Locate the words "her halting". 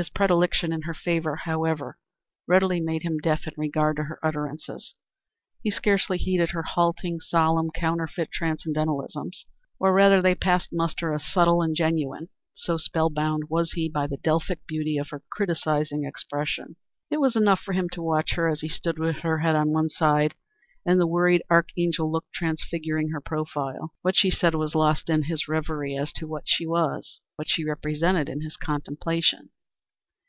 6.50-7.18